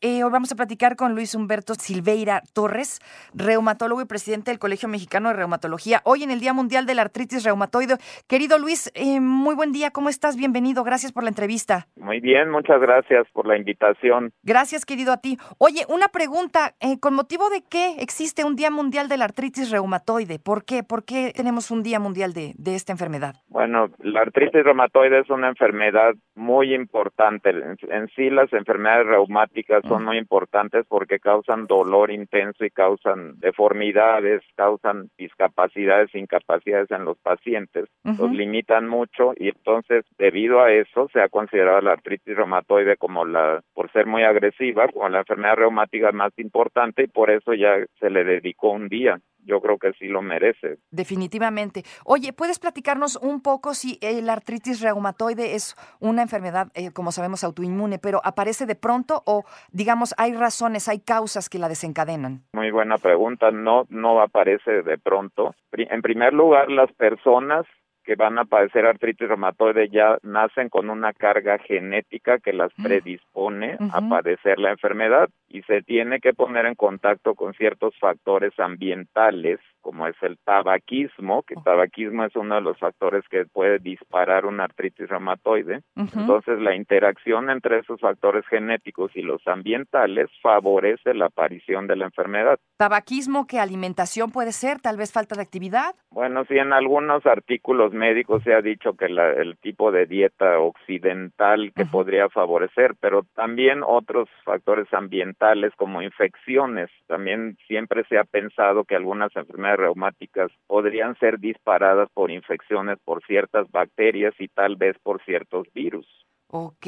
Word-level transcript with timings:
Eh, 0.00 0.22
hoy 0.22 0.30
vamos 0.30 0.52
a 0.52 0.54
platicar 0.54 0.94
con 0.94 1.16
Luis 1.16 1.34
Humberto 1.34 1.74
Silveira 1.74 2.40
Torres, 2.54 3.00
reumatólogo 3.34 4.00
y 4.00 4.04
presidente 4.04 4.52
del 4.52 4.60
Colegio 4.60 4.88
Mexicano 4.88 5.28
de 5.28 5.34
Reumatología, 5.34 6.02
hoy 6.04 6.22
en 6.22 6.30
el 6.30 6.38
Día 6.38 6.52
Mundial 6.52 6.86
de 6.86 6.94
la 6.94 7.02
Artritis 7.02 7.42
Reumatoide. 7.42 7.96
Querido 8.28 8.60
Luis, 8.60 8.92
eh, 8.94 9.18
muy 9.18 9.56
buen 9.56 9.72
día, 9.72 9.90
¿cómo 9.90 10.08
estás? 10.08 10.36
Bienvenido, 10.36 10.84
gracias 10.84 11.10
por 11.10 11.24
la 11.24 11.30
entrevista. 11.30 11.88
Muy 11.96 12.20
bien, 12.20 12.48
muchas 12.48 12.80
gracias 12.80 13.26
por 13.32 13.48
la 13.48 13.56
invitación. 13.56 14.30
Gracias, 14.44 14.86
querido, 14.86 15.12
a 15.12 15.16
ti. 15.16 15.36
Oye, 15.58 15.84
una 15.88 16.06
pregunta, 16.06 16.76
eh, 16.78 17.00
¿con 17.00 17.14
motivo 17.14 17.50
de 17.50 17.64
qué 17.68 17.96
existe 17.98 18.44
un 18.44 18.54
Día 18.54 18.70
Mundial 18.70 19.08
de 19.08 19.16
la 19.16 19.24
Artritis 19.24 19.72
Reumatoide? 19.72 20.38
¿Por 20.38 20.64
qué? 20.64 20.84
¿Por 20.84 21.04
qué 21.04 21.32
tenemos 21.34 21.72
un 21.72 21.82
Día 21.82 21.98
Mundial 21.98 22.34
de, 22.34 22.54
de 22.56 22.76
esta 22.76 22.92
enfermedad? 22.92 23.34
Bueno, 23.48 23.88
la 23.98 24.20
artritis 24.20 24.62
reumatoide 24.62 25.18
es 25.18 25.28
una 25.28 25.48
enfermedad 25.48 26.14
muy 26.36 26.72
importante. 26.72 27.50
En, 27.50 27.76
en 27.90 28.08
sí, 28.14 28.30
las 28.30 28.52
enfermedades 28.52 29.08
reumáticas 29.08 29.82
son 29.88 30.04
muy 30.04 30.18
importantes 30.18 30.84
porque 30.88 31.18
causan 31.18 31.66
dolor 31.66 32.10
intenso 32.10 32.64
y 32.64 32.70
causan 32.70 33.38
deformidades, 33.40 34.42
causan 34.56 35.10
discapacidades, 35.18 36.14
incapacidades 36.14 36.90
en 36.90 37.04
los 37.04 37.18
pacientes, 37.18 37.86
los 38.04 38.30
limitan 38.30 38.88
mucho 38.88 39.32
y 39.36 39.48
entonces 39.48 40.04
debido 40.18 40.60
a 40.60 40.72
eso 40.72 41.08
se 41.12 41.20
ha 41.20 41.28
considerado 41.28 41.80
la 41.80 41.92
artritis 41.92 42.36
reumatoide 42.36 42.96
como 42.96 43.24
la, 43.24 43.62
por 43.74 43.90
ser 43.92 44.06
muy 44.06 44.22
agresiva, 44.22 44.88
como 44.88 45.08
la 45.08 45.20
enfermedad 45.20 45.56
reumática 45.56 46.12
más 46.12 46.32
importante 46.38 47.04
y 47.04 47.08
por 47.08 47.30
eso 47.30 47.54
ya 47.54 47.76
se 47.98 48.10
le 48.10 48.24
dedicó 48.24 48.70
un 48.70 48.88
día 48.88 49.18
yo 49.48 49.60
creo 49.60 49.78
que 49.78 49.92
sí 49.94 50.06
lo 50.06 50.22
merece. 50.22 50.78
Definitivamente. 50.90 51.82
Oye, 52.04 52.32
¿puedes 52.32 52.58
platicarnos 52.58 53.16
un 53.16 53.42
poco 53.42 53.74
si 53.74 53.98
la 54.22 54.34
artritis 54.34 54.80
reumatoide 54.80 55.54
es 55.54 55.74
una 56.00 56.22
enfermedad, 56.22 56.68
eh, 56.74 56.92
como 56.92 57.10
sabemos, 57.10 57.42
autoinmune, 57.42 57.98
pero 57.98 58.20
aparece 58.22 58.66
de 58.66 58.76
pronto 58.76 59.22
o, 59.26 59.44
digamos, 59.72 60.14
hay 60.18 60.34
razones, 60.34 60.88
hay 60.88 61.00
causas 61.00 61.48
que 61.48 61.58
la 61.58 61.68
desencadenan? 61.68 62.42
Muy 62.52 62.70
buena 62.70 62.98
pregunta. 62.98 63.50
No, 63.50 63.86
no 63.88 64.20
aparece 64.20 64.82
de 64.82 64.98
pronto. 64.98 65.54
En 65.72 66.02
primer 66.02 66.34
lugar, 66.34 66.70
las 66.70 66.92
personas 66.92 67.66
que 68.08 68.16
van 68.16 68.38
a 68.38 68.46
padecer 68.46 68.86
artritis 68.86 69.28
reumatoide 69.28 69.90
ya 69.90 70.16
nacen 70.22 70.70
con 70.70 70.88
una 70.88 71.12
carga 71.12 71.58
genética 71.58 72.38
que 72.38 72.54
las 72.54 72.72
mm. 72.78 72.82
predispone 72.82 73.76
a 73.92 74.00
padecer 74.00 74.58
la 74.58 74.70
enfermedad 74.70 75.28
y 75.46 75.60
se 75.64 75.82
tiene 75.82 76.18
que 76.18 76.32
poner 76.32 76.64
en 76.64 76.74
contacto 76.74 77.34
con 77.34 77.52
ciertos 77.52 77.94
factores 77.98 78.58
ambientales 78.58 79.60
como 79.88 80.06
es 80.06 80.16
el 80.20 80.36
tabaquismo, 80.44 81.44
que 81.44 81.54
el 81.54 81.62
tabaquismo 81.62 82.24
es 82.26 82.36
uno 82.36 82.56
de 82.56 82.60
los 82.60 82.78
factores 82.78 83.24
que 83.30 83.46
puede 83.46 83.78
disparar 83.78 84.44
una 84.44 84.64
artritis 84.64 85.08
reumatoide. 85.08 85.80
Entonces, 85.96 86.60
la 86.60 86.74
interacción 86.74 87.48
entre 87.48 87.78
esos 87.78 87.98
factores 87.98 88.46
genéticos 88.48 89.10
y 89.14 89.22
los 89.22 89.40
ambientales 89.48 90.28
favorece 90.42 91.14
la 91.14 91.26
aparición 91.26 91.86
de 91.86 91.96
la 91.96 92.04
enfermedad. 92.04 92.58
¿Tabaquismo 92.76 93.46
qué 93.46 93.60
alimentación 93.60 94.30
puede 94.30 94.52
ser? 94.52 94.78
¿Tal 94.78 94.98
vez 94.98 95.10
falta 95.10 95.36
de 95.36 95.42
actividad? 95.42 95.94
Bueno, 96.10 96.44
sí, 96.44 96.58
en 96.58 96.74
algunos 96.74 97.24
artículos 97.24 97.94
médicos 97.94 98.42
se 98.42 98.52
ha 98.52 98.60
dicho 98.60 98.92
que 98.92 99.06
el 99.06 99.56
tipo 99.62 99.90
de 99.90 100.04
dieta 100.04 100.58
occidental 100.58 101.72
que 101.74 101.86
podría 101.86 102.28
favorecer, 102.28 102.94
pero 103.00 103.22
también 103.34 103.82
otros 103.82 104.28
factores 104.44 104.92
ambientales 104.92 105.72
como 105.76 106.02
infecciones. 106.02 106.90
También 107.06 107.56
siempre 107.66 108.04
se 108.08 108.18
ha 108.18 108.24
pensado 108.24 108.84
que 108.84 108.96
algunas 108.96 109.34
enfermedades 109.34 109.77
reumáticas 109.78 110.50
podrían 110.66 111.16
ser 111.18 111.38
disparadas 111.38 112.10
por 112.12 112.30
infecciones 112.30 112.98
por 113.04 113.24
ciertas 113.24 113.70
bacterias 113.70 114.34
y 114.38 114.48
tal 114.48 114.76
vez 114.76 114.96
por 115.02 115.24
ciertos 115.24 115.66
virus. 115.72 116.06
Ok, 116.50 116.86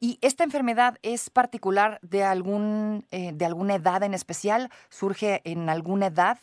¿y 0.00 0.18
esta 0.20 0.44
enfermedad 0.44 0.98
es 1.02 1.30
particular 1.30 1.98
de 2.02 2.24
algún 2.24 3.06
eh, 3.10 3.32
de 3.32 3.46
alguna 3.46 3.76
edad 3.76 4.02
en 4.02 4.12
especial? 4.12 4.68
¿Surge 4.90 5.40
en 5.44 5.70
alguna 5.70 6.08
edad? 6.08 6.38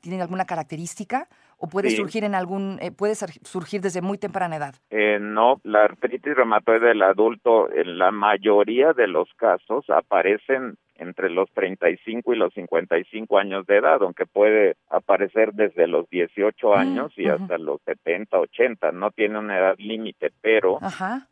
¿Tiene 0.00 0.20
alguna 0.20 0.44
característica? 0.44 1.28
¿O 1.58 1.68
puede 1.68 1.90
surgir 1.90 2.24
en 2.24 2.34
algún, 2.34 2.78
eh, 2.80 2.92
puede 2.92 3.14
surgir 3.16 3.80
desde 3.80 4.00
muy 4.00 4.16
temprana 4.16 4.56
edad? 4.56 4.74
Eh, 4.90 5.18
no, 5.20 5.60
la 5.64 5.84
artritis 5.84 6.36
reumatoide 6.36 6.88
del 6.88 7.02
adulto 7.02 7.70
en 7.72 7.98
la 7.98 8.12
mayoría 8.12 8.92
de 8.92 9.08
los 9.08 9.28
casos 9.34 9.90
aparecen 9.90 10.76
entre 10.98 11.30
los 11.30 11.50
35 11.52 12.34
y 12.34 12.36
los 12.36 12.52
55 12.54 13.38
años 13.38 13.66
de 13.66 13.76
edad, 13.76 14.02
aunque 14.02 14.26
puede 14.26 14.76
aparecer 14.90 15.52
desde 15.54 15.86
los 15.86 16.08
18 16.10 16.68
mm, 16.68 16.72
años 16.72 17.12
y 17.16 17.28
hasta 17.28 17.56
los 17.56 17.80
70, 17.82 18.38
80, 18.38 18.92
no 18.92 19.10
tiene 19.12 19.38
una 19.38 19.58
edad 19.58 19.76
límite, 19.78 20.32
pero 20.40 20.78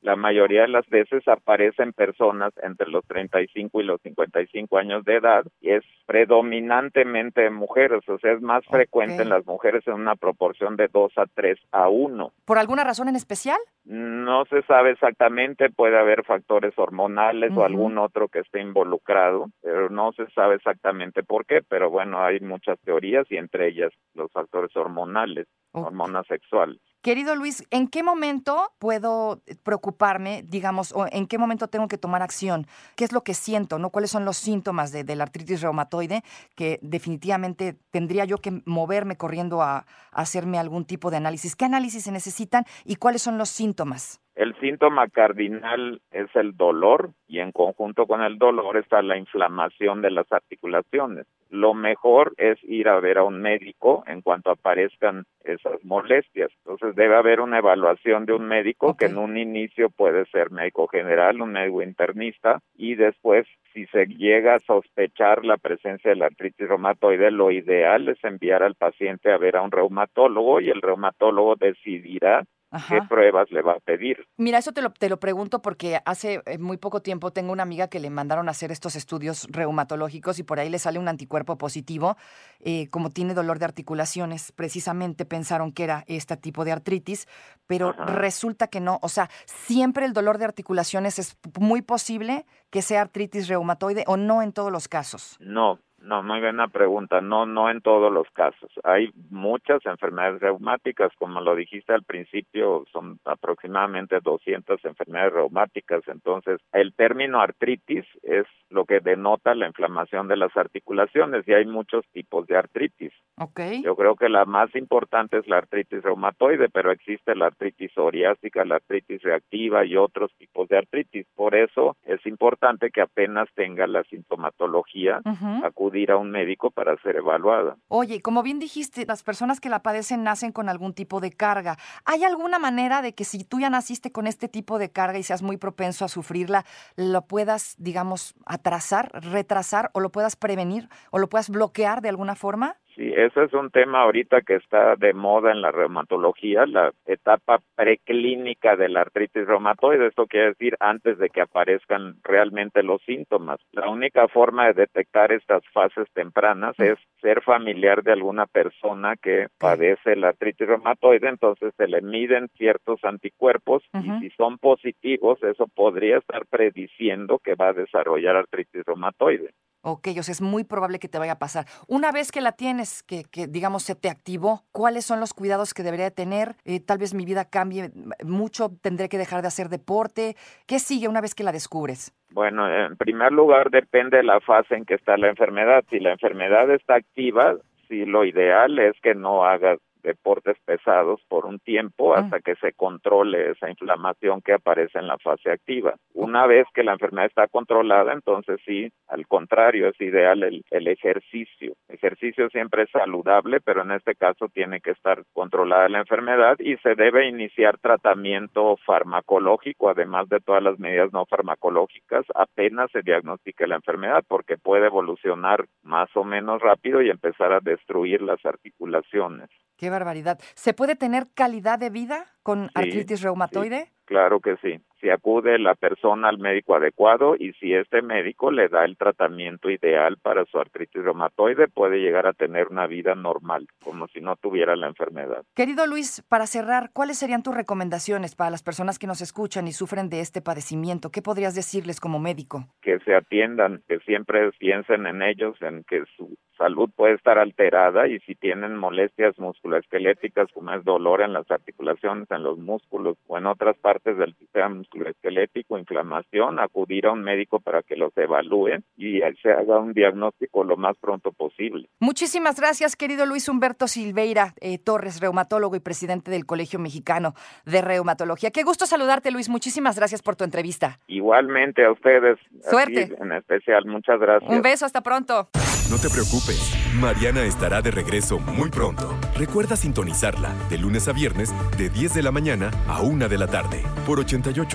la 0.02 0.16
mayoría 0.16 0.62
de 0.62 0.68
las 0.68 0.88
veces 0.88 1.26
aparecen 1.28 1.92
personas 1.92 2.52
entre 2.62 2.88
los 2.88 3.04
35 3.06 3.80
y 3.80 3.84
los 3.84 4.00
55 4.02 4.78
años 4.78 5.04
de 5.04 5.16
edad 5.16 5.44
y 5.60 5.70
es 5.70 5.84
predominantemente 6.06 7.46
en 7.46 7.54
mujeres, 7.54 8.08
o 8.08 8.18
sea, 8.18 8.32
es 8.32 8.40
más 8.40 8.64
frecuente 8.66 9.22
en 9.22 9.28
las 9.28 9.44
mujeres 9.44 9.86
en 9.86 9.94
una 9.94 10.14
proporción 10.16 10.76
de 10.76 10.88
2 10.88 11.12
a 11.16 11.26
3 11.34 11.58
a 11.72 11.88
1. 11.88 12.32
¿Por 12.44 12.58
alguna 12.58 12.84
razón 12.84 13.08
en 13.08 13.16
especial? 13.16 13.58
No 13.84 14.44
se 14.46 14.62
sabe 14.62 14.90
exactamente, 14.92 15.70
puede 15.70 15.98
haber 15.98 16.24
factores 16.24 16.76
hormonales 16.76 17.52
o 17.56 17.64
algún 17.64 17.98
otro 17.98 18.28
que 18.28 18.40
esté 18.40 18.60
involucrado 18.60 19.50
pero 19.62 19.88
no 19.90 20.12
se 20.12 20.28
sabe 20.30 20.56
exactamente 20.56 21.22
por 21.22 21.46
qué, 21.46 21.62
pero 21.62 21.90
bueno, 21.90 22.22
hay 22.22 22.40
muchas 22.40 22.78
teorías 22.80 23.26
y 23.30 23.36
entre 23.36 23.68
ellas 23.68 23.92
los 24.14 24.30
factores 24.32 24.74
hormonales, 24.76 25.46
hormonas 25.72 26.26
sexuales. 26.26 26.80
Querido 27.06 27.36
Luis, 27.36 27.64
¿en 27.70 27.86
qué 27.86 28.02
momento 28.02 28.72
puedo 28.80 29.40
preocuparme, 29.64 30.42
digamos, 30.42 30.92
o 30.92 31.06
en 31.08 31.28
qué 31.28 31.38
momento 31.38 31.68
tengo 31.68 31.86
que 31.86 31.98
tomar 31.98 32.20
acción? 32.20 32.66
¿Qué 32.96 33.04
es 33.04 33.12
lo 33.12 33.20
que 33.20 33.32
siento? 33.32 33.78
¿no? 33.78 33.90
¿Cuáles 33.90 34.10
son 34.10 34.24
los 34.24 34.36
síntomas 34.36 34.90
de, 34.90 35.14
la 35.14 35.22
artritis 35.22 35.62
reumatoide 35.62 36.22
que 36.56 36.80
definitivamente 36.82 37.76
tendría 37.92 38.24
yo 38.24 38.38
que 38.38 38.60
moverme 38.64 39.16
corriendo 39.16 39.62
a, 39.62 39.76
a 39.76 39.84
hacerme 40.10 40.58
algún 40.58 40.84
tipo 40.84 41.12
de 41.12 41.18
análisis? 41.18 41.54
¿Qué 41.54 41.64
análisis 41.64 42.02
se 42.02 42.10
necesitan 42.10 42.64
y 42.84 42.96
cuáles 42.96 43.22
son 43.22 43.38
los 43.38 43.50
síntomas? 43.50 44.20
El 44.34 44.58
síntoma 44.58 45.06
cardinal 45.06 46.02
es 46.10 46.26
el 46.34 46.56
dolor 46.56 47.12
y 47.28 47.38
en 47.38 47.52
conjunto 47.52 48.08
con 48.08 48.20
el 48.20 48.36
dolor 48.36 48.78
está 48.78 49.00
la 49.00 49.16
inflamación 49.16 50.02
de 50.02 50.10
las 50.10 50.26
articulaciones. 50.32 51.28
Lo 51.50 51.74
mejor 51.74 52.34
es 52.36 52.58
ir 52.64 52.88
a 52.88 52.98
ver 53.00 53.18
a 53.18 53.24
un 53.24 53.40
médico 53.40 54.02
en 54.06 54.20
cuanto 54.20 54.50
aparezcan 54.50 55.24
esas 55.44 55.82
molestias. 55.84 56.50
Entonces 56.58 56.96
debe 56.96 57.16
haber 57.16 57.40
una 57.40 57.58
evaluación 57.58 58.26
de 58.26 58.32
un 58.32 58.46
médico 58.46 58.96
que 58.96 59.06
en 59.06 59.18
un 59.18 59.36
inicio 59.36 59.90
puede 59.90 60.26
ser 60.26 60.50
médico 60.50 60.88
general, 60.88 61.40
un 61.40 61.52
médico 61.52 61.82
internista 61.82 62.60
y 62.76 62.94
después 62.96 63.46
si 63.72 63.86
se 63.86 64.06
llega 64.06 64.54
a 64.54 64.60
sospechar 64.60 65.44
la 65.44 65.58
presencia 65.58 66.10
de 66.10 66.16
la 66.16 66.26
artritis 66.26 66.66
reumatoide, 66.66 67.30
lo 67.30 67.50
ideal 67.50 68.08
es 68.08 68.22
enviar 68.24 68.62
al 68.62 68.74
paciente 68.74 69.30
a 69.30 69.36
ver 69.36 69.56
a 69.56 69.62
un 69.62 69.70
reumatólogo 69.70 70.60
y 70.60 70.70
el 70.70 70.80
reumatólogo 70.80 71.56
decidirá 71.56 72.44
¿Qué 72.88 73.00
pruebas 73.08 73.50
le 73.50 73.62
va 73.62 73.74
a 73.74 73.80
pedir? 73.80 74.26
Mira, 74.36 74.58
eso 74.58 74.72
te 74.72 74.82
lo, 74.82 74.90
te 74.90 75.08
lo 75.08 75.18
pregunto 75.18 75.62
porque 75.62 76.00
hace 76.04 76.42
eh, 76.46 76.58
muy 76.58 76.76
poco 76.76 77.00
tiempo 77.00 77.32
tengo 77.32 77.52
una 77.52 77.62
amiga 77.62 77.88
que 77.88 78.00
le 78.00 78.10
mandaron 78.10 78.48
a 78.48 78.52
hacer 78.52 78.72
estos 78.72 78.96
estudios 78.96 79.46
reumatológicos 79.50 80.38
y 80.38 80.42
por 80.42 80.60
ahí 80.60 80.68
le 80.68 80.78
sale 80.78 80.98
un 80.98 81.08
anticuerpo 81.08 81.58
positivo. 81.58 82.16
Eh, 82.60 82.88
como 82.90 83.10
tiene 83.10 83.34
dolor 83.34 83.58
de 83.58 83.64
articulaciones, 83.64 84.52
precisamente 84.52 85.24
pensaron 85.24 85.72
que 85.72 85.84
era 85.84 86.04
este 86.06 86.36
tipo 86.36 86.64
de 86.64 86.72
artritis, 86.72 87.26
pero 87.66 87.92
resulta 87.92 88.68
que 88.68 88.80
no. 88.80 88.98
O 89.02 89.08
sea, 89.08 89.28
siempre 89.44 90.04
el 90.04 90.12
dolor 90.12 90.38
de 90.38 90.44
articulaciones 90.44 91.18
es 91.18 91.36
muy 91.58 91.82
posible 91.82 92.46
que 92.70 92.82
sea 92.82 93.02
artritis 93.02 93.48
reumatoide 93.48 94.04
o 94.06 94.16
no 94.16 94.42
en 94.42 94.52
todos 94.52 94.72
los 94.72 94.88
casos. 94.88 95.36
No, 95.40 95.78
no, 96.06 96.22
muy 96.22 96.40
buena 96.40 96.68
pregunta. 96.68 97.20
No, 97.20 97.46
no 97.46 97.68
en 97.68 97.80
todos 97.80 98.12
los 98.12 98.30
casos. 98.30 98.70
Hay 98.84 99.10
muchas 99.28 99.84
enfermedades 99.86 100.40
reumáticas, 100.40 101.10
como 101.18 101.40
lo 101.40 101.56
dijiste 101.56 101.92
al 101.92 102.04
principio, 102.04 102.84
son 102.92 103.18
aproximadamente 103.24 104.20
200 104.22 104.84
enfermedades 104.84 105.32
reumáticas. 105.32 106.02
Entonces, 106.06 106.60
el 106.72 106.94
término 106.94 107.40
artritis 107.40 108.04
es 108.22 108.46
lo 108.70 108.84
que 108.84 109.00
denota 109.00 109.54
la 109.54 109.66
inflamación 109.66 110.28
de 110.28 110.36
las 110.36 110.56
articulaciones 110.56 111.46
y 111.48 111.54
hay 111.54 111.66
muchos 111.66 112.04
tipos 112.12 112.46
de 112.46 112.56
artritis. 112.56 113.12
Okay. 113.38 113.82
Yo 113.82 113.96
creo 113.96 114.14
que 114.14 114.28
la 114.28 114.44
más 114.44 114.74
importante 114.76 115.38
es 115.38 115.48
la 115.48 115.58
artritis 115.58 116.02
reumatoide, 116.02 116.68
pero 116.68 116.92
existe 116.92 117.34
la 117.34 117.46
artritis 117.46 117.92
psoriásica, 117.92 118.64
la 118.64 118.76
artritis 118.76 119.22
reactiva 119.22 119.84
y 119.84 119.96
otros 119.96 120.32
tipos 120.38 120.68
de 120.68 120.78
artritis. 120.78 121.26
Por 121.34 121.56
eso 121.56 121.96
es 122.04 122.24
importante 122.26 122.90
que 122.90 123.02
apenas 123.02 123.48
tenga 123.54 123.86
la 123.86 124.04
sintomatología, 124.04 125.20
acudir 125.64 125.95
a 126.10 126.16
un 126.16 126.30
médico 126.30 126.70
para 126.70 126.96
ser 127.02 127.16
evaluada. 127.16 127.76
Oye, 127.88 128.20
como 128.20 128.42
bien 128.42 128.58
dijiste, 128.58 129.06
las 129.06 129.22
personas 129.22 129.60
que 129.60 129.68
la 129.68 129.82
padecen 129.82 130.22
nacen 130.22 130.52
con 130.52 130.68
algún 130.68 130.94
tipo 130.94 131.20
de 131.20 131.30
carga. 131.30 131.76
¿Hay 132.04 132.24
alguna 132.24 132.58
manera 132.58 133.02
de 133.02 133.14
que 133.14 133.24
si 133.24 133.44
tú 133.44 133.60
ya 133.60 133.70
naciste 133.70 134.12
con 134.12 134.26
este 134.26 134.48
tipo 134.48 134.78
de 134.78 134.90
carga 134.90 135.18
y 135.18 135.22
seas 135.22 135.42
muy 135.42 135.56
propenso 135.56 136.04
a 136.04 136.08
sufrirla, 136.08 136.64
lo 136.96 137.22
puedas, 137.26 137.74
digamos, 137.78 138.34
atrasar, 138.44 139.10
retrasar 139.12 139.90
o 139.92 140.00
lo 140.00 140.10
puedas 140.10 140.36
prevenir 140.36 140.88
o 141.10 141.18
lo 141.18 141.28
puedas 141.28 141.50
bloquear 141.50 142.02
de 142.02 142.08
alguna 142.08 142.34
forma? 142.34 142.76
Sí, 142.96 143.12
ese 143.14 143.44
es 143.44 143.52
un 143.52 143.70
tema 143.70 144.00
ahorita 144.00 144.40
que 144.40 144.54
está 144.54 144.96
de 144.96 145.12
moda 145.12 145.52
en 145.52 145.60
la 145.60 145.70
reumatología, 145.70 146.64
la 146.64 146.92
etapa 147.04 147.60
preclínica 147.74 148.74
de 148.74 148.88
la 148.88 149.02
artritis 149.02 149.46
reumatoide. 149.46 150.06
Esto 150.06 150.26
quiere 150.26 150.48
decir 150.48 150.78
antes 150.80 151.18
de 151.18 151.28
que 151.28 151.42
aparezcan 151.42 152.16
realmente 152.24 152.82
los 152.82 153.02
síntomas. 153.02 153.60
La 153.72 153.90
única 153.90 154.28
forma 154.28 154.68
de 154.68 154.72
detectar 154.72 155.30
estas 155.30 155.62
fases 155.74 156.08
tempranas 156.14 156.74
es 156.78 156.98
ser 157.20 157.42
familiar 157.42 158.02
de 158.02 158.12
alguna 158.12 158.46
persona 158.46 159.16
que 159.16 159.48
padece 159.58 160.16
la 160.16 160.28
artritis 160.28 160.66
reumatoide, 160.66 161.28
entonces 161.28 161.74
se 161.76 161.88
le 161.88 162.00
miden 162.00 162.48
ciertos 162.56 163.04
anticuerpos 163.04 163.82
y 163.92 164.20
si 164.20 164.30
son 164.30 164.56
positivos, 164.56 165.42
eso 165.42 165.66
podría 165.66 166.16
estar 166.16 166.46
prediciendo 166.46 167.40
que 167.44 167.56
va 167.56 167.68
a 167.68 167.72
desarrollar 167.74 168.36
artritis 168.36 168.86
reumatoide. 168.86 169.50
Ok, 169.82 170.08
o 170.18 170.22
sea, 170.22 170.32
es 170.32 170.40
muy 170.40 170.64
probable 170.64 170.98
que 170.98 171.08
te 171.08 171.18
vaya 171.18 171.32
a 171.32 171.38
pasar. 171.38 171.66
Una 171.86 172.10
vez 172.10 172.32
que 172.32 172.40
la 172.40 172.52
tienes, 172.52 173.02
que, 173.02 173.24
que 173.24 173.46
digamos 173.46 173.84
se 173.84 173.94
te 173.94 174.08
activó, 174.08 174.64
¿cuáles 174.72 175.04
son 175.04 175.20
los 175.20 175.32
cuidados 175.32 175.74
que 175.74 175.82
debería 175.82 176.10
tener? 176.10 176.56
Eh, 176.64 176.80
tal 176.80 176.98
vez 176.98 177.14
mi 177.14 177.24
vida 177.24 177.44
cambie 177.48 177.90
mucho, 178.24 178.70
tendré 178.82 179.08
que 179.08 179.18
dejar 179.18 179.42
de 179.42 179.48
hacer 179.48 179.68
deporte. 179.68 180.36
¿Qué 180.66 180.78
sigue 180.78 181.08
una 181.08 181.20
vez 181.20 181.34
que 181.34 181.44
la 181.44 181.52
descubres? 181.52 182.12
Bueno, 182.30 182.68
en 182.68 182.96
primer 182.96 183.32
lugar 183.32 183.70
depende 183.70 184.18
de 184.18 184.24
la 184.24 184.40
fase 184.40 184.74
en 184.74 184.84
que 184.84 184.94
está 184.94 185.16
la 185.16 185.28
enfermedad. 185.28 185.84
Si 185.90 186.00
la 186.00 186.12
enfermedad 186.12 186.70
está 186.70 186.96
activa, 186.96 187.54
si 187.88 188.04
lo 188.04 188.24
ideal 188.24 188.78
es 188.78 188.94
que 189.00 189.14
no 189.14 189.44
hagas 189.44 189.78
deportes 190.06 190.56
pesados 190.64 191.20
por 191.28 191.46
un 191.46 191.58
tiempo 191.58 192.14
hasta 192.14 192.40
que 192.40 192.54
se 192.56 192.72
controle 192.72 193.50
esa 193.50 193.68
inflamación 193.68 194.40
que 194.40 194.52
aparece 194.54 194.98
en 194.98 195.08
la 195.08 195.18
fase 195.18 195.50
activa. 195.50 195.96
Una 196.14 196.46
vez 196.46 196.66
que 196.72 196.84
la 196.84 196.92
enfermedad 196.92 197.26
está 197.26 197.48
controlada, 197.48 198.12
entonces 198.12 198.60
sí, 198.64 198.90
al 199.08 199.26
contrario, 199.26 199.88
es 199.88 200.00
ideal 200.00 200.44
el, 200.44 200.64
el 200.70 200.86
ejercicio. 200.86 201.74
Ejercicio 201.88 202.48
siempre 202.50 202.84
es 202.84 202.90
saludable, 202.90 203.60
pero 203.60 203.82
en 203.82 203.90
este 203.90 204.14
caso 204.14 204.48
tiene 204.48 204.80
que 204.80 204.92
estar 204.92 205.24
controlada 205.32 205.88
la 205.88 205.98
enfermedad 205.98 206.56
y 206.60 206.76
se 206.78 206.94
debe 206.94 207.28
iniciar 207.28 207.78
tratamiento 207.78 208.76
farmacológico, 208.86 209.90
además 209.90 210.28
de 210.28 210.40
todas 210.40 210.62
las 210.62 210.78
medidas 210.78 211.12
no 211.12 211.26
farmacológicas, 211.26 212.24
apenas 212.34 212.90
se 212.92 213.02
diagnostique 213.02 213.66
la 213.66 213.76
enfermedad, 213.76 214.22
porque 214.28 214.56
puede 214.56 214.86
evolucionar 214.86 215.66
más 215.82 216.08
o 216.14 216.22
menos 216.22 216.62
rápido 216.62 217.02
y 217.02 217.10
empezar 217.10 217.52
a 217.52 217.60
destruir 217.60 218.22
las 218.22 218.44
articulaciones. 218.46 219.50
Qué 219.76 219.90
barbaridad. 219.90 220.38
¿Se 220.54 220.72
puede 220.74 220.96
tener 220.96 221.28
calidad 221.34 221.78
de 221.78 221.90
vida 221.90 222.26
con 222.42 222.66
Sí, 222.66 222.70
artritis 222.74 223.22
reumatoide? 223.22 223.92
Claro 224.06 224.40
que 224.40 224.56
sí. 224.62 224.80
Si 225.00 225.10
acude 225.10 225.58
la 225.58 225.74
persona 225.74 226.28
al 226.28 226.38
médico 226.38 226.74
adecuado 226.74 227.36
y 227.38 227.52
si 227.54 227.74
este 227.74 228.00
médico 228.02 228.50
le 228.50 228.68
da 228.68 228.84
el 228.84 228.96
tratamiento 228.96 229.70
ideal 229.70 230.16
para 230.22 230.44
su 230.46 230.58
artritis 230.58 231.04
reumatoide, 231.04 231.68
puede 231.68 231.98
llegar 231.98 232.26
a 232.26 232.32
tener 232.32 232.68
una 232.68 232.86
vida 232.86 233.14
normal, 233.14 233.66
como 233.84 234.08
si 234.08 234.20
no 234.20 234.36
tuviera 234.36 234.74
la 234.74 234.86
enfermedad. 234.86 235.44
Querido 235.54 235.86
Luis, 235.86 236.22
para 236.28 236.46
cerrar, 236.46 236.90
¿cuáles 236.92 237.18
serían 237.18 237.42
tus 237.42 237.54
recomendaciones 237.54 238.34
para 238.34 238.50
las 238.50 238.62
personas 238.62 238.98
que 238.98 239.06
nos 239.06 239.20
escuchan 239.20 239.68
y 239.68 239.72
sufren 239.72 240.08
de 240.08 240.20
este 240.20 240.40
padecimiento? 240.40 241.10
¿Qué 241.10 241.22
podrías 241.22 241.54
decirles 241.54 242.00
como 242.00 242.18
médico? 242.18 242.66
Que 242.80 242.98
se 243.00 243.14
atiendan, 243.14 243.82
que 243.88 243.98
siempre 244.00 244.50
piensen 244.52 245.06
en 245.06 245.22
ellos, 245.22 245.60
en 245.60 245.84
que 245.84 246.04
su 246.16 246.36
salud 246.56 246.90
puede 246.94 247.14
estar 247.14 247.38
alterada 247.38 248.08
y 248.08 248.18
si 248.20 248.34
tienen 248.34 248.76
molestias 248.76 249.38
musculoesqueléticas 249.38 250.50
como 250.52 250.72
es 250.72 250.84
dolor 250.84 251.20
en 251.20 251.32
las 251.32 251.50
articulaciones, 251.50 252.30
en 252.30 252.42
los 252.42 252.58
músculos 252.58 253.18
o 253.26 253.38
en 253.38 253.46
otras 253.46 253.76
partes 253.76 254.16
del 254.16 254.34
sistema 254.36 254.74
musculoesquelético, 254.96 255.78
inflamación, 255.78 256.58
acudir 256.58 257.06
a 257.06 257.12
un 257.12 257.22
médico 257.22 257.60
para 257.60 257.82
que 257.82 257.96
los 257.96 258.16
evalúe 258.16 258.82
y 258.96 259.20
se 259.42 259.50
haga 259.50 259.78
un 259.78 259.92
diagnóstico 259.92 260.64
lo 260.64 260.76
más 260.76 260.96
pronto 260.98 261.32
posible. 261.32 261.88
Muchísimas 262.00 262.58
gracias, 262.58 262.96
querido 262.96 263.26
Luis 263.26 263.48
Humberto 263.48 263.88
Silveira 263.88 264.54
eh, 264.60 264.78
Torres, 264.78 265.20
reumatólogo 265.20 265.76
y 265.76 265.80
presidente 265.80 266.30
del 266.30 266.46
Colegio 266.46 266.78
Mexicano 266.78 267.34
de 267.64 267.82
Reumatología. 267.82 268.50
Qué 268.50 268.62
gusto 268.62 268.86
saludarte, 268.86 269.30
Luis. 269.30 269.48
Muchísimas 269.48 269.96
gracias 269.96 270.22
por 270.22 270.36
tu 270.36 270.44
entrevista. 270.44 270.98
Igualmente 271.06 271.84
a 271.84 271.92
ustedes, 271.92 272.38
Suerte. 272.62 273.14
en 273.20 273.32
especial, 273.32 273.84
muchas 273.86 274.18
gracias. 274.18 274.50
Un 274.50 274.62
beso, 274.62 274.86
hasta 274.86 275.02
pronto. 275.02 275.48
No 275.90 275.98
te 275.98 276.08
preocupes, 276.10 276.74
Mariana 276.98 277.44
estará 277.44 277.80
de 277.80 277.92
regreso 277.92 278.40
muy 278.40 278.70
pronto. 278.70 279.16
Recuerda 279.36 279.76
sintonizarla 279.76 280.52
de 280.68 280.78
lunes 280.78 281.06
a 281.06 281.12
viernes 281.12 281.54
de 281.78 281.88
10 281.90 282.14
de 282.14 282.22
la 282.22 282.32
mañana 282.32 282.72
a 282.88 283.02
1 283.02 283.28
de 283.28 283.38
la 283.38 283.46
tarde 283.46 283.84
por 284.04 284.18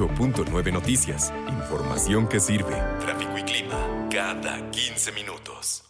88.9 0.07 0.73
Noticias. 0.73 1.33
Información 1.47 2.27
que 2.27 2.39
sirve. 2.39 2.75
Tráfico 2.99 3.37
y 3.37 3.43
clima 3.43 4.07
cada 4.09 4.69
15 4.71 5.11
minutos. 5.11 5.83